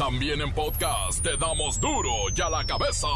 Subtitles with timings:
[0.00, 3.06] También en podcast te damos duro y a la cabeza.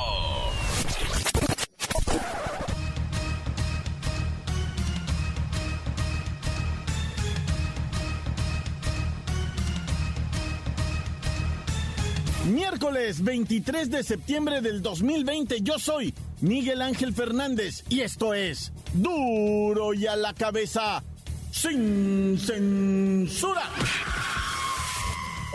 [12.52, 19.94] Miércoles 23 de septiembre del 2020, yo soy Miguel Ángel Fernández y esto es Duro
[19.94, 21.02] y a la cabeza,
[21.50, 23.70] sin censura.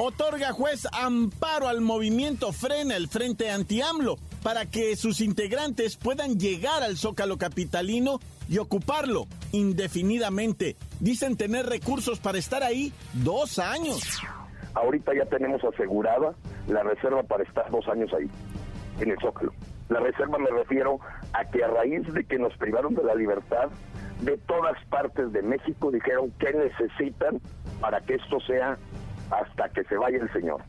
[0.02, 6.84] Otorga juez amparo al movimiento Frena el Frente Anti-AMLO para que sus integrantes puedan llegar
[6.84, 10.78] al Zócalo Capitalino y ocuparlo indefinidamente.
[11.02, 14.00] Dicen tener recursos para estar ahí dos años.
[14.74, 16.34] Ahorita ya tenemos asegurada
[16.70, 18.30] la reserva para estar dos años ahí,
[19.02, 19.52] en el Zócalo.
[19.90, 21.02] La reserva me refiero
[21.34, 23.68] a que a raíz de que nos privaron de la libertad,
[24.22, 27.42] de todas partes de México dijeron qué necesitan
[27.82, 28.78] para que esto sea
[29.32, 30.62] hasta que se vaya el señor.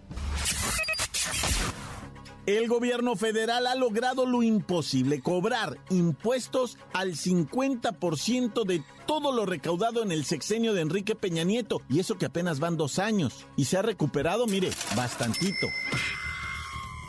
[2.46, 10.02] El gobierno federal ha logrado lo imposible, cobrar impuestos al 50% de todo lo recaudado
[10.02, 13.66] en el sexenio de Enrique Peña Nieto, y eso que apenas van dos años, y
[13.66, 15.68] se ha recuperado, mire, bastantito.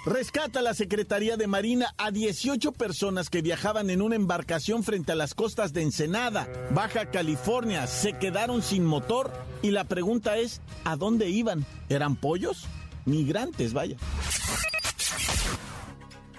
[0.06, 5.16] Rescata la Secretaría de Marina a 18 personas que viajaban en una embarcación frente a
[5.16, 7.86] las costas de Ensenada, Baja California.
[7.86, 11.68] Se quedaron sin motor y la pregunta es, ¿a dónde iban?
[11.88, 12.66] ¿Eran pollos?
[13.06, 13.98] Migrantes, vaya.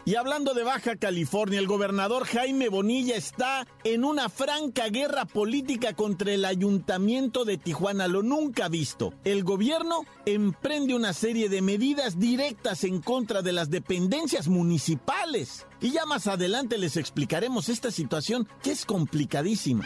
[0.04, 5.94] Y hablando de Baja California, el gobernador Jaime Bonilla está en una franca guerra política
[5.94, 9.14] contra el ayuntamiento de Tijuana, lo nunca visto.
[9.22, 15.68] El gobierno emprende una serie de medidas directas en contra de las dependencias municipales.
[15.80, 19.84] Y ya más adelante les explicaremos esta situación que es complicadísima.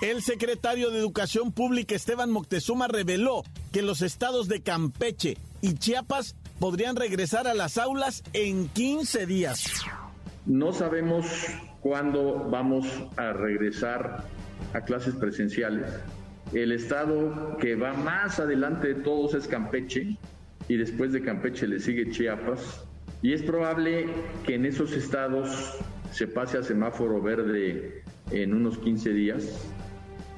[0.00, 6.36] El secretario de Educación Pública Esteban Moctezuma reveló que los estados de Campeche y Chiapas
[6.58, 9.82] podrían regresar a las aulas en 15 días.
[10.46, 11.26] No sabemos
[11.80, 14.24] cuándo vamos a regresar
[14.72, 15.90] a clases presenciales.
[16.52, 20.16] El estado que va más adelante de todos es Campeche
[20.68, 22.84] y después de Campeche le sigue Chiapas.
[23.20, 24.06] Y es probable
[24.46, 25.78] que en esos estados
[26.12, 29.68] se pase a semáforo verde en unos 15 días,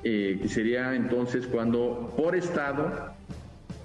[0.03, 3.15] eh, sería entonces cuando por estado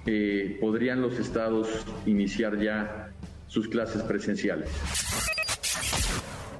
[0.06, 1.68] eh, podrían los estados
[2.06, 3.10] iniciar ya
[3.48, 4.70] sus clases presenciales.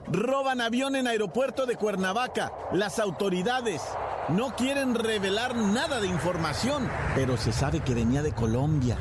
[0.08, 2.52] Roban avión en aeropuerto de Cuernavaca.
[2.72, 3.82] Las autoridades
[4.28, 8.96] no quieren revelar nada de información, pero se sabe que venía de Colombia.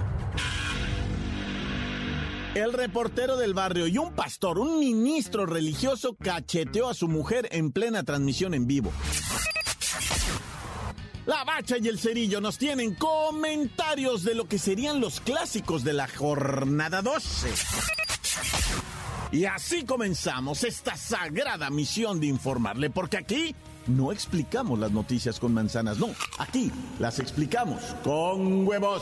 [2.56, 7.72] El reportero del barrio y un pastor, un ministro religioso, cacheteó a su mujer en
[7.72, 8.92] plena transmisión en vivo.
[11.26, 15.94] La Bacha y el Cerillo nos tienen comentarios de lo que serían los clásicos de
[15.94, 17.50] la jornada 12.
[19.32, 23.56] Y así comenzamos esta sagrada misión de informarle, porque aquí
[23.88, 29.02] no explicamos las noticias con manzanas, no, aquí las explicamos con huevos.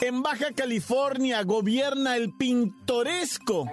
[0.00, 3.66] En Baja California gobierna el pintoresco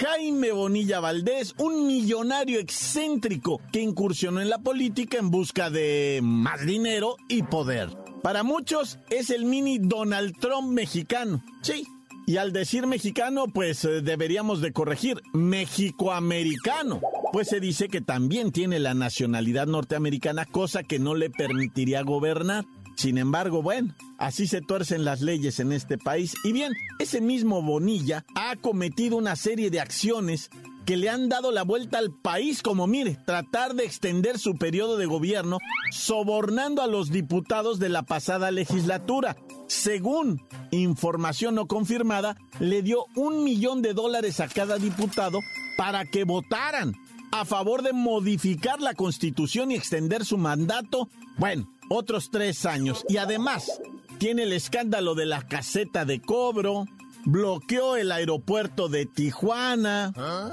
[0.00, 6.66] Jaime Bonilla Valdés, un millonario excéntrico que incursionó en la política en busca de más
[6.66, 7.90] dinero y poder.
[8.22, 11.42] Para muchos es el mini Donald Trump mexicano.
[11.62, 11.86] Sí.
[12.26, 17.00] Y al decir mexicano, pues eh, deberíamos de corregir, mexicoamericano.
[17.32, 22.66] Pues se dice que también tiene la nacionalidad norteamericana, cosa que no le permitiría gobernar.
[23.00, 26.34] Sin embargo, bueno, así se tuercen las leyes en este país.
[26.44, 30.50] Y bien, ese mismo Bonilla ha cometido una serie de acciones
[30.84, 34.98] que le han dado la vuelta al país, como mire, tratar de extender su periodo
[34.98, 35.56] de gobierno,
[35.90, 39.34] sobornando a los diputados de la pasada legislatura.
[39.66, 45.40] Según información no confirmada, le dio un millón de dólares a cada diputado
[45.78, 46.94] para que votaran
[47.32, 51.08] a favor de modificar la constitución y extender su mandato.
[51.38, 53.04] Bueno, otros tres años.
[53.08, 53.80] Y además,
[54.18, 56.86] tiene el escándalo de la caseta de cobro,
[57.24, 60.12] bloqueó el aeropuerto de Tijuana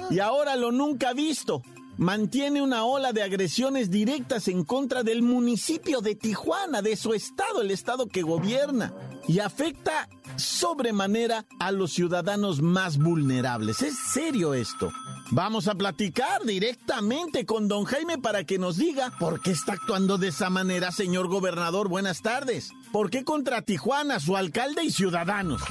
[0.09, 1.61] y ahora lo nunca visto.
[1.97, 7.61] Mantiene una ola de agresiones directas en contra del municipio de Tijuana, de su estado,
[7.61, 8.93] el estado que gobierna,
[9.27, 13.81] y afecta sobremanera a los ciudadanos más vulnerables.
[13.81, 14.91] Es serio esto.
[15.31, 20.17] Vamos a platicar directamente con don Jaime para que nos diga por qué está actuando
[20.17, 21.89] de esa manera, señor gobernador.
[21.89, 22.71] Buenas tardes.
[22.93, 25.61] ¿Por qué contra Tijuana, su alcalde y ciudadanos?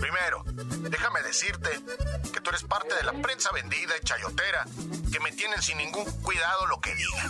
[0.00, 0.44] Primero,
[0.88, 1.70] déjame decirte
[2.32, 4.64] que tú eres parte de la prensa vendida y chayotera
[5.12, 7.28] que me tienen sin ningún cuidado lo que digan.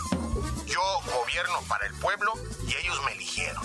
[0.65, 0.81] Yo
[1.13, 2.33] gobierno para el pueblo
[2.67, 3.63] y ellos me eligieron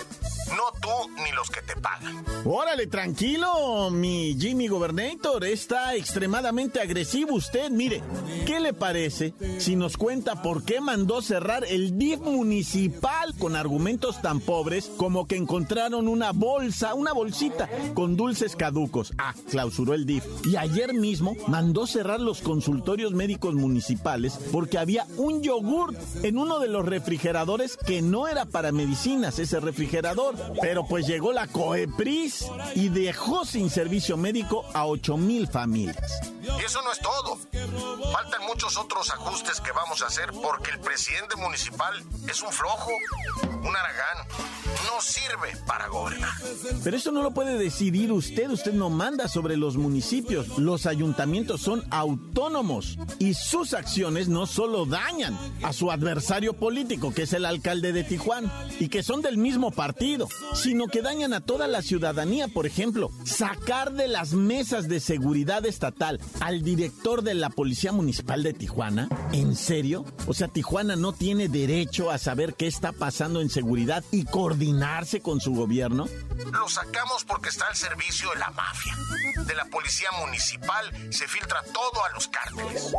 [0.55, 2.25] no tú ni los que te pagan.
[2.45, 5.45] Órale, tranquilo, mi Jimmy Gobernator.
[5.45, 7.71] Está extremadamente agresivo usted.
[7.71, 8.03] Mire,
[8.47, 14.21] ¿qué le parece si nos cuenta por qué mandó cerrar el DIF municipal con argumentos
[14.21, 19.15] tan pobres como que encontraron una bolsa, una bolsita con dulces caducos?
[19.17, 20.25] Ah, clausuró el DIF.
[20.45, 26.59] Y ayer mismo mandó cerrar los consultorios médicos municipales porque había un yogur en uno
[26.59, 32.51] de los refrigeradores que no era para medicinas, ese refrigerador pero pues llegó la COEPRIS
[32.75, 36.34] y dejó sin servicio médico a 8 mil familias.
[36.59, 37.39] Y eso no es todo.
[38.13, 41.95] Faltan muchos otros ajustes que vamos a hacer porque el presidente municipal
[42.29, 42.91] es un flojo,
[43.43, 44.27] un aragán.
[44.87, 46.33] No sirve para gobernar.
[46.83, 48.51] Pero eso no lo puede decidir usted.
[48.51, 50.59] Usted no manda sobre los municipios.
[50.59, 57.23] Los ayuntamientos son autónomos y sus acciones no solo dañan a su adversario político, que
[57.23, 61.41] es el alcalde de Tijuana, y que son del mismo partido, sino que dañan a
[61.41, 62.49] toda la ciudadanía.
[62.49, 68.43] Por ejemplo, sacar de las mesas de seguridad estatal al director de la Policía Municipal
[68.43, 69.09] de Tijuana?
[69.33, 70.05] ¿En serio?
[70.27, 75.21] O sea, Tijuana no tiene derecho a saber qué está pasando en seguridad y coordinarse
[75.21, 76.07] con su gobierno.
[76.53, 78.97] Lo sacamos porque está al servicio de la mafia.
[79.47, 82.93] De la Policía Municipal se filtra todo a los cárteles.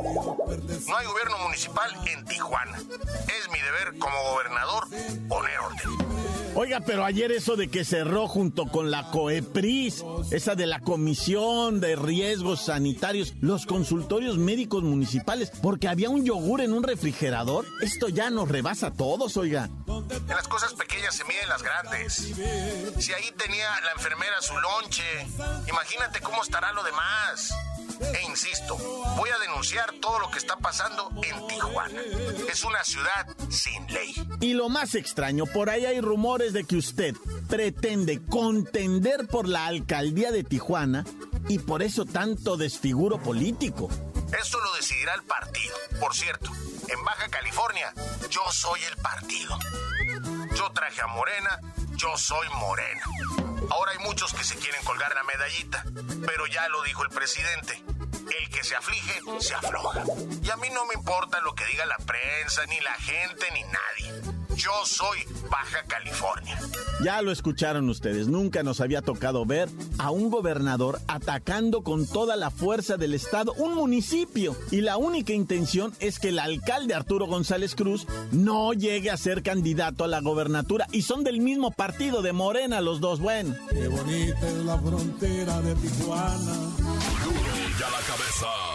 [0.88, 2.78] No hay gobierno municipal en Tijuana.
[2.78, 4.88] Es mi deber como gobernador
[5.28, 6.15] poner orden.
[6.57, 11.81] Oiga, pero ayer eso de que cerró junto con la COEPRIS, esa de la Comisión
[11.81, 18.07] de Riesgos Sanitarios, los consultorios médicos municipales, porque había un yogur en un refrigerador, esto
[18.07, 19.69] ya nos rebasa a todos, oiga.
[19.88, 22.13] En las cosas pequeñas se miden las grandes.
[22.13, 25.28] Si ahí tenía la enfermera su lonche,
[25.68, 27.54] imagínate cómo estará lo demás.
[28.14, 28.78] E insisto,
[29.16, 32.02] voy a denunciar todo lo que está pasando en Tijuana.
[32.52, 34.14] Es una ciudad sin ley.
[34.42, 37.16] Y lo más extraño, por ahí hay rumores de que usted
[37.50, 41.06] pretende contender por la alcaldía de Tijuana
[41.48, 43.90] y por eso tanto desfiguro político.
[44.40, 45.76] Eso lo decidirá el partido.
[46.00, 46.52] Por cierto,
[46.88, 47.94] en Baja California,
[48.30, 49.58] yo soy el partido.
[50.56, 51.60] Yo traje a Morena,
[51.96, 53.02] yo soy Morena.
[53.70, 55.84] Ahora hay muchos que se quieren colgar la medallita,
[56.26, 57.82] pero ya lo dijo el presidente.
[58.40, 60.04] El que se aflige, se afloja.
[60.42, 63.64] Y a mí no me importa lo que diga la prensa, ni la gente, ni
[63.64, 64.35] nadie.
[64.56, 65.19] Yo soy
[65.50, 66.57] Baja California.
[67.04, 72.38] Ya lo escucharon ustedes, nunca nos había tocado ver a un gobernador atacando con toda
[72.38, 74.56] la fuerza del Estado un municipio.
[74.72, 79.44] Y la única intención es que el alcalde Arturo González Cruz no llegue a ser
[79.44, 80.88] candidato a la gobernatura.
[80.92, 83.56] Y son del mismo partido de Morena los dos, bueno.
[83.69, 86.54] Qué bonita es la frontera de Tijuana.
[87.78, 88.75] ya la cabeza.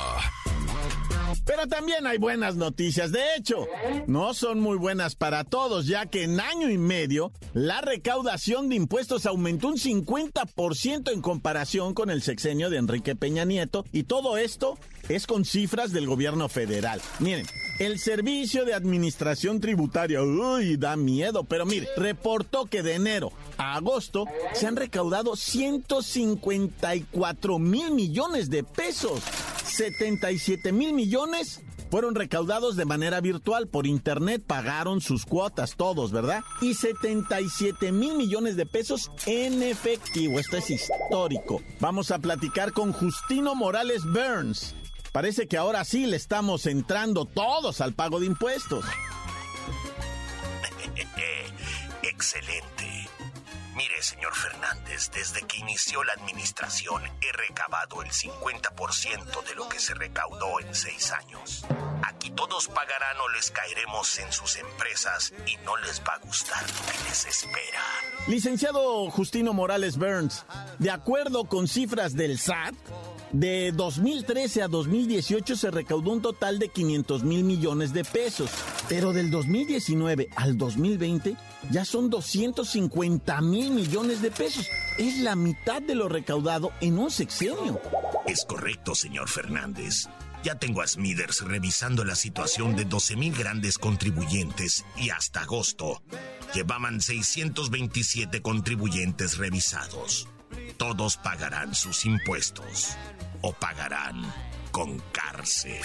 [1.51, 3.11] Pero también hay buenas noticias.
[3.11, 3.67] De hecho,
[4.07, 8.77] no son muy buenas para todos, ya que en año y medio la recaudación de
[8.77, 13.85] impuestos aumentó un 50% en comparación con el sexenio de Enrique Peña Nieto.
[13.91, 17.03] Y todo esto es con cifras del gobierno federal.
[17.19, 17.47] Miren.
[17.81, 23.77] El Servicio de Administración Tributaria, uy, da miedo, pero mire, reportó que de enero a
[23.77, 29.23] agosto se han recaudado 154 mil millones de pesos.
[29.81, 36.43] 77 mil millones fueron recaudados de manera virtual por internet, pagaron sus cuotas todos, ¿verdad?
[36.61, 40.39] Y 77 mil millones de pesos en efectivo.
[40.39, 41.63] Esto es histórico.
[41.81, 44.75] Vamos a platicar con Justino Morales Burns.
[45.13, 48.85] Parece que ahora sí le estamos entrando todos al pago de impuestos.
[52.03, 53.09] Excelente.
[54.03, 59.95] Señor Fernández, desde que inició la administración he recabado el 50% de lo que se
[59.95, 61.65] recaudó en seis años.
[62.03, 66.63] Aquí todos pagarán o les caeremos en sus empresas y no les va a gustar
[66.63, 67.83] lo que les espera.
[68.27, 70.45] Licenciado Justino Morales Burns,
[70.79, 72.75] de acuerdo con cifras del SAT,
[73.33, 78.51] de 2013 a 2018 se recaudó un total de 500 mil millones de pesos,
[78.89, 81.37] pero del 2019 al 2020
[81.71, 84.69] ya son 250 mil millones de pesos.
[84.99, 87.81] Es la mitad de lo recaudado en un sexenio.
[88.27, 90.09] Es correcto, señor Fernández.
[90.45, 96.03] Ya tengo a Smithers revisando la situación de 12.000 grandes contribuyentes y hasta agosto
[96.55, 100.29] llevaban 627 contribuyentes revisados.
[100.77, 102.97] Todos pagarán sus impuestos
[103.43, 104.23] o pagarán
[104.71, 105.81] con cárcel.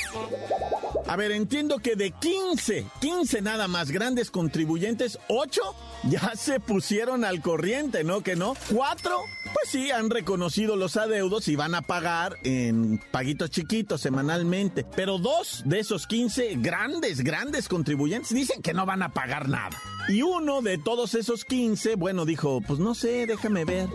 [1.08, 5.62] A ver, entiendo que de 15, 15 nada más grandes contribuyentes, 8
[6.10, 8.22] ya se pusieron al corriente, ¿no?
[8.22, 8.56] Que no.
[8.74, 9.20] 4,
[9.54, 14.86] pues sí, han reconocido los adeudos y van a pagar en paguitos chiquitos semanalmente.
[14.96, 19.78] Pero dos de esos 15 grandes, grandes contribuyentes dicen que no van a pagar nada.
[20.08, 23.90] Y uno de todos esos 15, bueno, dijo, pues no sé, déjame ver.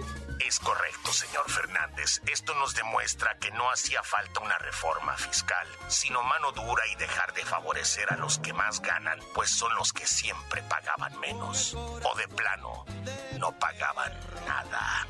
[0.47, 2.23] Es correcto, señor Fernández.
[2.27, 7.33] Esto nos demuestra que no hacía falta una reforma fiscal, sino mano dura y dejar
[7.35, 11.75] de favorecer a los que más ganan, pues son los que siempre pagaban menos.
[11.75, 12.85] O de plano,
[13.39, 14.13] no pagaban
[14.47, 15.07] nada.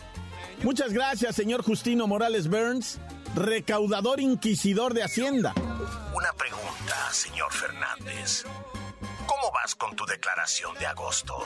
[0.62, 2.98] Muchas gracias, señor Justino Morales Burns,
[3.34, 5.54] recaudador inquisidor de Hacienda.
[6.12, 8.44] Una pregunta, señor Fernández.
[9.26, 11.36] ¿Cómo vas con tu declaración de agosto?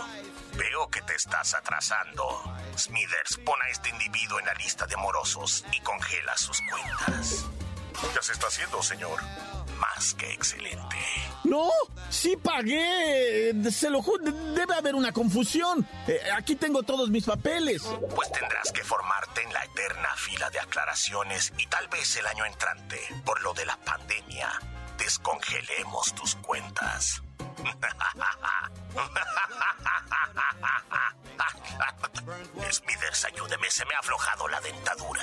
[0.57, 2.43] Veo que te estás atrasando.
[2.77, 7.47] Smithers, pon a este individuo en la lista de morosos y congela sus cuentas.
[8.15, 9.21] Ya se está haciendo, señor.
[9.79, 10.97] Más que excelente.
[11.45, 11.69] No,
[12.09, 13.53] sí pagué.
[13.71, 15.87] Se lo juro, debe haber una confusión.
[16.07, 17.83] Eh, aquí tengo todos mis papeles.
[18.15, 22.45] Pues tendrás que formarte en la eterna fila de aclaraciones y tal vez el año
[22.47, 24.51] entrante, por lo de la pandemia,
[24.97, 27.24] descongelemos tus cuentas.
[32.71, 35.23] Smithers, ayúdeme, se me ha aflojado la dentadura.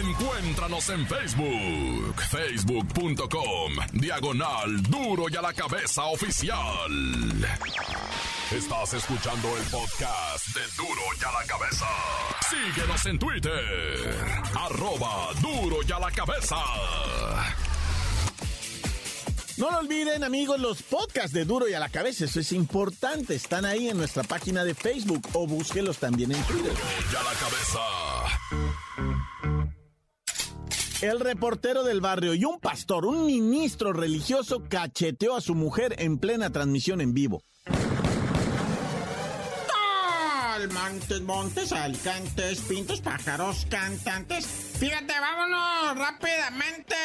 [0.00, 7.46] Encuéntranos en Facebook, facebook.com, diagonal duro y a la cabeza oficial.
[8.50, 11.86] Estás escuchando el podcast de duro y a la cabeza.
[12.48, 16.56] Síguenos en Twitter, arroba duro y a la cabeza.
[19.58, 22.26] No lo olviden, amigos, los podcasts de Duro y a la Cabeza.
[22.26, 23.34] Eso es importante.
[23.34, 26.72] Están ahí en nuestra página de Facebook o búsquelos también en Twitter.
[27.12, 27.80] Y a la cabeza.
[31.00, 36.18] El reportero del barrio y un pastor, un ministro religioso, cacheteó a su mujer en
[36.18, 37.42] plena transmisión en vivo.
[40.66, 44.44] Montes, montes, alicantes, pintos, pájaros, cantantes.
[44.78, 46.96] Fíjate, vámonos rápidamente.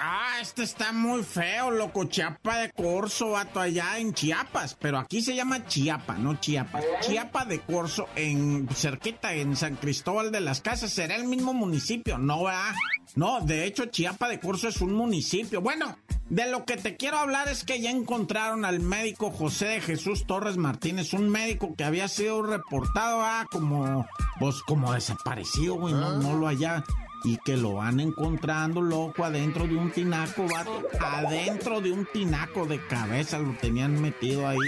[0.00, 2.04] Ah, este está muy feo, loco.
[2.04, 4.74] Chiapa de Corso, vato, allá en Chiapas.
[4.80, 6.84] Pero aquí se llama Chiapa, no Chiapas.
[7.02, 10.90] Chiapa de Corso, en cerquita, en San Cristóbal de las Casas.
[10.90, 12.16] ¿Será el mismo municipio?
[12.16, 12.74] No, ¿verdad?
[13.14, 15.60] No, de hecho, Chiapa de Corso es un municipio.
[15.60, 15.98] Bueno,
[16.28, 20.26] de lo que te quiero hablar es que ya encontraron al médico José de Jesús
[20.26, 24.06] Torres Martínez, un médico que había sido reportado ah, como,
[24.38, 26.84] pues, como desaparecido, güey, no, no lo haya
[27.24, 32.66] y que lo van encontrando loco adentro de un tinaco, vato, adentro de un tinaco
[32.66, 34.58] de cabeza lo tenían metido ahí.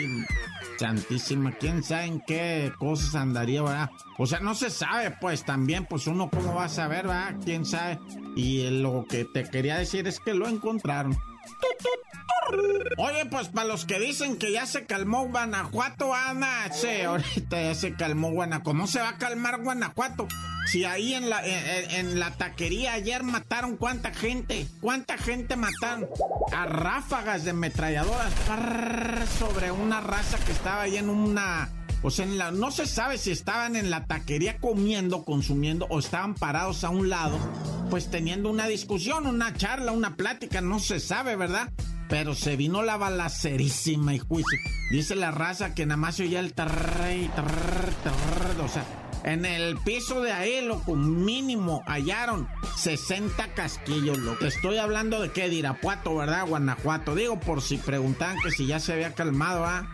[0.78, 3.90] Santísima, quién sabe en qué cosas andaría, ¿verdad?
[4.18, 7.36] O sea, no se sabe, pues también, pues uno cómo va a saber, ¿verdad?
[7.44, 8.00] Quién sabe.
[8.34, 11.16] Y lo que te quería decir es que lo encontraron.
[12.98, 17.74] Oye, pues para los que dicen que ya se calmó Guanajuato, Ana, sí, ahorita ya
[17.74, 18.64] se calmó Guanajuato.
[18.64, 20.28] ¿Cómo se va a calmar Guanajuato?
[20.66, 26.08] Si ahí en la, en, la taquería ayer mataron cuánta gente, cuánta gente mataron
[26.52, 28.32] a ráfagas de metralladoras
[29.38, 31.68] sobre una raza que estaba ahí en una
[32.04, 36.34] pues en la, no se sabe si estaban en la taquería comiendo, consumiendo o estaban
[36.34, 37.38] parados a un lado,
[37.90, 41.72] pues teniendo una discusión, una charla, una plática, no se sabe, ¿verdad?
[42.08, 44.58] Pero se vino la balacerísima y juicio.
[44.90, 47.30] Dice la raza que nada más se oía el tarrey,
[48.62, 48.84] o sea,
[49.24, 55.30] en el piso de ahí, loco, mínimo hallaron 60 casquillos, lo que estoy hablando de
[55.30, 56.46] qué, de Irapuato, ¿verdad?
[56.46, 57.14] Guanajuato.
[57.14, 59.88] Digo, por si preguntan que si ya se había calmado, ¿ah?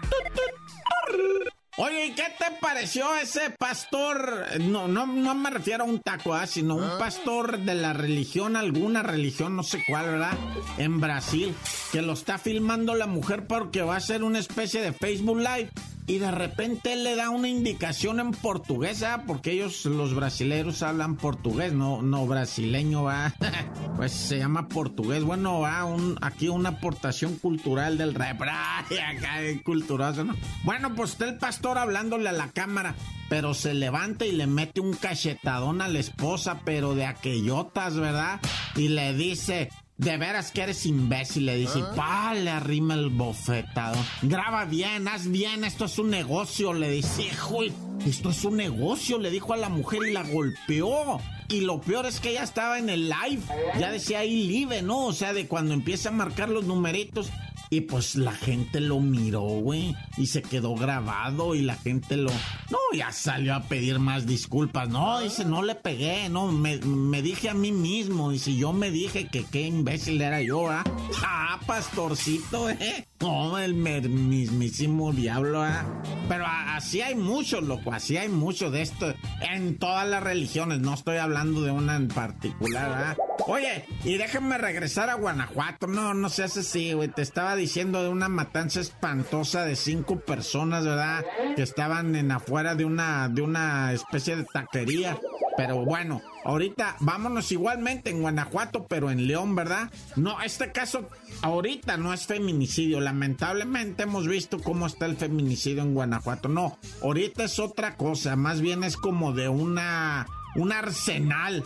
[1.77, 4.45] Oye, ¿y qué te pareció ese pastor?
[4.61, 6.47] No, no, no me refiero a un taco, ¿ah?
[6.47, 6.97] sino un ah.
[6.99, 10.37] pastor de la religión, alguna religión, no sé cuál, ¿verdad?
[10.79, 11.55] En Brasil,
[11.93, 15.71] que lo está filmando la mujer porque va a hacer una especie de Facebook Live
[16.07, 19.25] y de repente le da una indicación en portugués, ¿ah?
[19.27, 23.35] porque ellos, los brasileños, hablan portugués, no, no brasileño, va.
[23.97, 25.23] pues se llama portugués.
[25.23, 30.37] Bueno, va, un, aquí una aportación cultural del rap, acá culturoso, ¿no?
[30.65, 32.95] Bueno, pues está el pastor hablándole a la cámara,
[33.29, 38.41] pero se levanta y le mete un cachetadón a la esposa, pero de aquellotas, ¿verdad?
[38.75, 41.93] Y le dice, de veras que eres imbécil, le dice, ¿Ah?
[41.95, 43.97] pa, le arrima el bofetado.
[44.23, 47.59] Graba bien, haz bien, esto es un negocio, le dice, hijo,
[48.07, 51.21] esto es un negocio, le dijo a la mujer y la golpeó.
[51.49, 53.43] Y lo peor es que ella estaba en el live,
[53.79, 55.07] ya decía ahí live, ¿no?
[55.07, 57.29] O sea, de cuando empieza a marcar los numeritos,
[57.73, 59.95] y pues la gente lo miró, güey.
[60.17, 62.31] Y se quedó grabado y la gente lo...
[62.31, 64.89] No, ya salió a pedir más disculpas.
[64.89, 68.33] No, dice, no le pegué, no, me, me dije a mí mismo.
[68.33, 70.83] Y si yo me dije que qué imbécil era yo, ¿ah?
[71.25, 73.07] Ah, pastorcito, ¿eh?
[73.21, 75.85] No, el mismísimo diablo, ¿ah?
[76.29, 79.15] Pero así hay mucho, loco, así hay mucho de esto.
[79.41, 83.30] En todas las religiones, no estoy hablando de una en particular, ¿ah?
[83.47, 85.87] Oye, y déjenme regresar a Guanajuato.
[85.87, 87.09] No, no seas así, güey.
[87.09, 91.25] Te estaba diciendo de una matanza espantosa de cinco personas, ¿verdad?
[91.57, 95.19] Que estaban en afuera de una, de una especie de taquería.
[95.57, 99.91] Pero bueno, ahorita vámonos igualmente en Guanajuato, pero en León, ¿verdad?
[100.17, 101.11] No, este caso
[101.43, 103.01] ahorita no es feminicidio.
[103.01, 106.49] Lamentablemente hemos visto cómo está el feminicidio en Guanajuato.
[106.49, 108.37] No, ahorita es otra cosa.
[108.37, 111.65] Más bien es como de una, un arsenal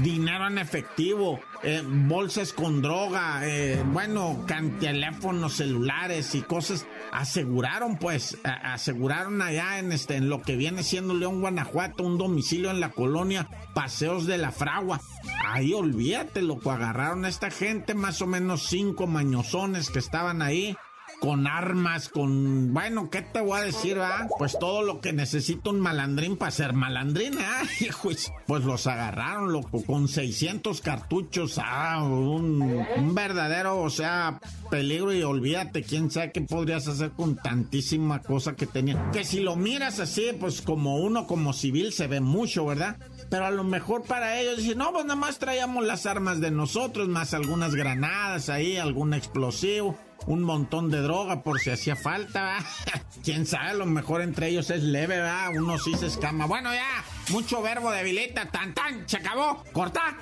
[0.00, 4.44] dinero en efectivo, eh, bolsas con droga, eh, bueno,
[4.80, 6.86] teléfonos celulares y cosas.
[7.12, 12.70] Aseguraron, pues, aseguraron allá en, este, en lo que viene siendo León, Guanajuato, un domicilio
[12.70, 15.00] en la colonia Paseos de la Fragua.
[15.46, 20.76] Ahí olvídate, loco, agarraron a esta gente, más o menos cinco mañosones que estaban ahí
[21.24, 22.74] con armas, con...
[22.74, 24.28] Bueno, ¿qué te voy a decir, ah?
[24.38, 27.62] Pues todo lo que necesita un malandrín para ser malandrín, ¿ah?
[28.02, 34.38] Pues, pues los agarraron, loco, con 600 cartuchos, ah, un, un verdadero, o sea,
[34.70, 39.10] peligro y olvídate, quién sabe qué podrías hacer con tantísima cosa que tenía.
[39.10, 42.98] Que si lo miras así, pues como uno como civil se ve mucho, ¿verdad?
[43.30, 46.50] Pero a lo mejor para ellos dicen, no, pues nada más traíamos las armas de
[46.50, 52.58] nosotros, más algunas granadas ahí, algún explosivo un montón de droga por si hacía falta,
[53.24, 55.52] Quién sabe, a lo mejor entre ellos es leve, ¿verdad?
[55.56, 56.46] Uno sí se escama.
[56.46, 60.18] Bueno, ya, mucho verbo debilita, tan tan, se acabó, corta.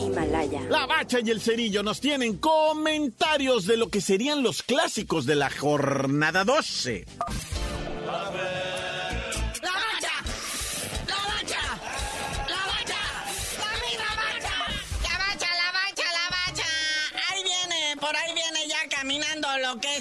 [0.00, 0.60] Himalaya.
[0.70, 5.34] La bacha y el cerillo nos tienen comentarios de lo que serían los clásicos de
[5.34, 7.04] la jornada 12.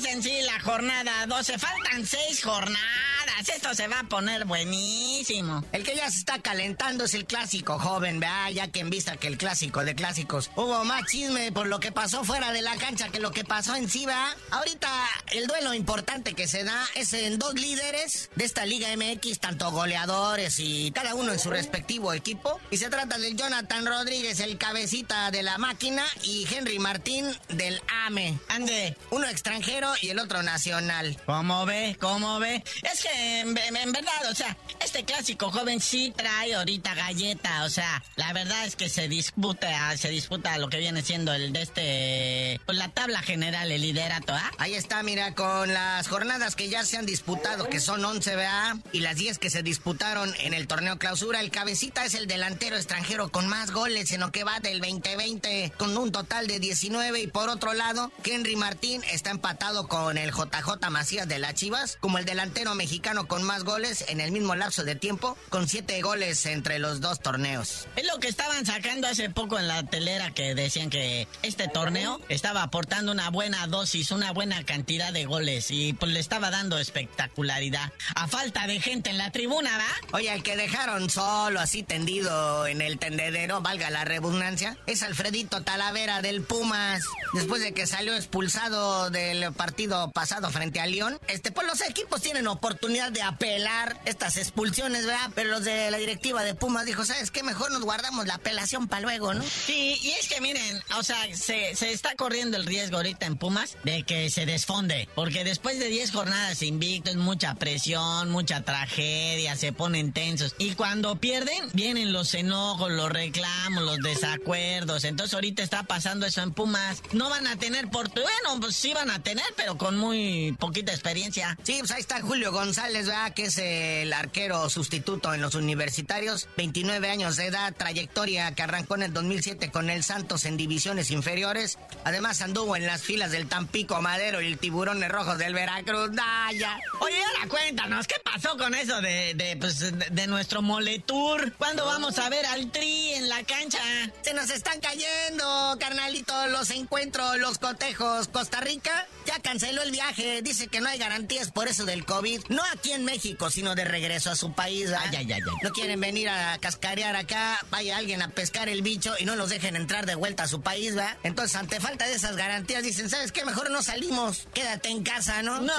[0.05, 1.57] En sí la jornada 12.
[1.57, 3.12] Faltan seis jornadas
[3.49, 5.63] esto se va a poner buenísimo.
[5.71, 9.17] El que ya se está calentando es el clásico joven, vea, ya que en vista
[9.17, 12.75] que el clásico de clásicos hubo más chisme por lo que pasó fuera de la
[12.77, 14.35] cancha que lo que pasó en sí, ¿verdad?
[14.51, 14.89] Ahorita
[15.31, 19.71] el duelo importante que se da es en dos líderes de esta Liga MX, tanto
[19.71, 22.59] goleadores y cada uno en su respectivo equipo.
[22.71, 27.81] Y se trata del Jonathan Rodríguez, el cabecita de la máquina, y Henry Martín del
[28.05, 28.37] AME.
[28.47, 31.17] Ande, uno extranjero y el otro nacional.
[31.25, 31.97] ¿Cómo ve?
[31.99, 32.63] ¿Cómo ve?
[32.83, 38.03] Es que en, verdad, o sea, este clásico joven sí trae ahorita galleta, o sea,
[38.15, 42.61] la verdad es que se disputa, se disputa lo que viene siendo el de este,
[42.65, 44.51] pues la tabla general, el liderato, ¿ah?
[44.57, 48.75] Ahí está, mira, con las jornadas que ya se han disputado, que son 11, ¿verdad?
[48.91, 52.75] Y las 10 que se disputaron en el torneo clausura, el cabecita es el delantero
[52.75, 57.21] extranjero con más goles en lo que va del 2020, con un total de 19,
[57.21, 61.97] y por otro lado, Henry Martín está empatado con el JJ Macías de las Chivas,
[61.99, 66.01] como el delantero mexicano con más goles en el mismo lapso de tiempo, con 7
[66.01, 67.87] goles entre los dos torneos.
[67.95, 72.19] Es lo que estaban sacando hace poco en la telera que decían que este torneo
[72.29, 76.79] estaba aportando una buena dosis, una buena cantidad de goles y pues le estaba dando
[76.79, 77.93] espectacularidad.
[78.15, 80.17] A falta de gente en la tribuna, ¿va?
[80.17, 85.61] Oye, el que dejaron solo así tendido en el tendedero, valga la redundancia, es Alfredito
[85.61, 87.03] Talavera del Pumas.
[87.33, 92.21] Después de que salió expulsado del partido pasado frente a León, este, pues los equipos
[92.21, 95.31] tienen oportunidad de apelar estas expulsiones, ¿verdad?
[95.35, 97.43] Pero los de la directiva de Pumas dijo, ¿sabes qué?
[97.43, 99.43] Mejor nos guardamos la apelación para luego, ¿no?
[99.43, 103.37] Sí, y es que miren, o sea, se, se está corriendo el riesgo ahorita en
[103.37, 109.55] Pumas de que se desfonde, porque después de 10 jornadas invictos, mucha presión, mucha tragedia,
[109.55, 110.55] se ponen tensos.
[110.57, 115.03] Y cuando pierden, vienen los enojos, los reclamos, los desacuerdos.
[115.03, 117.01] Entonces ahorita está pasando eso en Pumas.
[117.11, 118.09] No van a tener por...
[118.09, 121.57] Bueno, pues sí van a tener, pero con muy poquita experiencia.
[121.63, 123.33] Sí, pues ahí está Julio González, ¿verdad?
[123.33, 126.47] Que es el arquero sustituto en los universitarios.
[126.57, 131.11] 29 años de edad, trayectoria que arrancó en el 2007 con el Santos en divisiones
[131.11, 131.79] inferiores.
[132.03, 136.11] Además anduvo en las filas del Tampico Madero y el Tiburones Rojos del Veracruz.
[136.11, 136.79] ¡Daya!
[136.99, 141.53] Oye, ahora cuéntanos, ¿qué pasó con eso de, de, pues, de, nuestro Moletour?
[141.53, 143.79] ¿Cuándo vamos a ver al Tri en la cancha?
[144.21, 148.27] Se nos están cayendo, carnalito, los encuentros, los cotejos.
[148.27, 150.41] Costa Rica ya canceló el viaje.
[150.41, 152.41] Dice que no hay garantías por eso del COVID.
[152.49, 154.91] No aquí en México, sino de regreso a su país.
[154.91, 159.13] Ay, ay, ay, No quieren venir a cascarear acá, vaya alguien a pescar el bicho
[159.17, 161.15] y no los dejen entrar de vuelta a su país, ¿va?
[161.23, 163.45] Entonces, ante falta de esas garantías, dicen, ¿sabes qué?
[163.45, 164.49] Mejor no salimos.
[164.53, 165.61] Quédate en casa, ¿no?
[165.61, 165.73] No,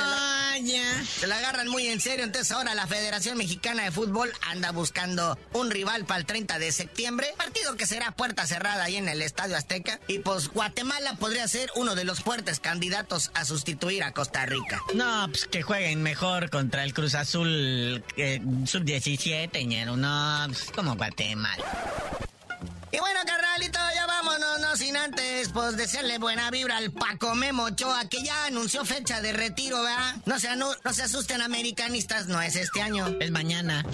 [0.63, 1.05] ya.
[1.05, 2.25] Se la agarran muy en serio.
[2.25, 6.73] Entonces, ahora la Federación Mexicana de Fútbol anda buscando un rival para el 30 de
[6.73, 7.35] septiembre.
[7.37, 10.01] Partido que será puerta cerrada ahí en el Estadio Azteca.
[10.09, 14.81] Y pues Guatemala podría ser uno de los fuertes candidatos a sustituir a Costa Rica.
[14.95, 19.97] No, pues que jueguen mejor contra el Cruz Azul eh, sub-17, ñero.
[19.97, 21.65] No, pues como Guatemala.
[22.93, 27.65] Y bueno, carnalito, ya vámonos, no sin antes, pues desearle buena vibra al Paco Memo
[27.65, 30.15] Ochoa, que ya anunció fecha de retiro, ¿verdad?
[30.27, 33.09] No se, no se asusten americanistas, no es este año.
[33.19, 33.85] Es mañana.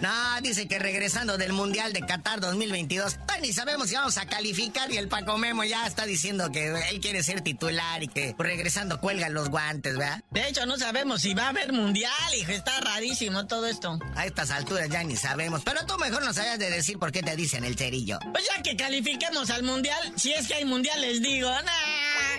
[0.00, 4.26] No, dice que regresando del Mundial de Qatar 2022, pues ni sabemos si vamos a
[4.26, 8.34] calificar y el Paco Memo ya está diciendo que él quiere ser titular y que
[8.38, 10.22] regresando cuelga los guantes, ¿verdad?
[10.30, 13.98] De hecho, no sabemos si va a haber Mundial, hijo, está rarísimo todo esto.
[14.14, 17.22] A estas alturas ya ni sabemos, pero tú mejor nos hayas de decir por qué
[17.22, 18.18] te dicen el cerillo.
[18.32, 22.38] Pues ya que califiquemos al Mundial, si es que hay Mundial les digo, nah.